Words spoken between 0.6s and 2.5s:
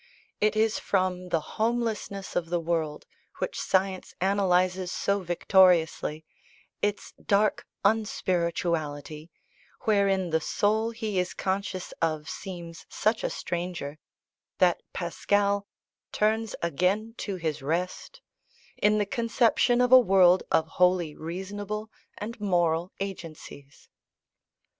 from the homelessness of